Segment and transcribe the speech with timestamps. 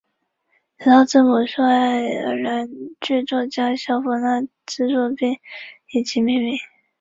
[0.79, 2.67] 此套字母受爱尔兰
[3.01, 5.37] 剧作家萧伯纳资助并
[5.91, 6.57] 以其命名。